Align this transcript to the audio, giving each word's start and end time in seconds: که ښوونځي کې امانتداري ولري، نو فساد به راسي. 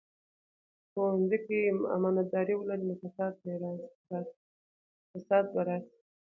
که 0.83 0.85
ښوونځي 0.91 1.37
کې 1.45 1.59
امانتداري 1.95 2.55
ولري، 2.57 2.83
نو 2.89 2.95
فساد 5.21 5.43
به 5.53 5.61
راسي. 5.67 5.95